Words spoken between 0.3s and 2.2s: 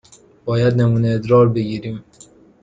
باید نمونه ادرار بگیریم.